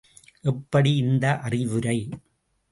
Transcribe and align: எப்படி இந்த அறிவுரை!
எப்படி 0.45 0.95
இந்த 0.95 1.37
அறிவுரை! 1.37 1.97